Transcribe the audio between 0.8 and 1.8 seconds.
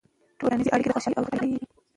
د خوشحالۍ او روغتیا کلیدي دي.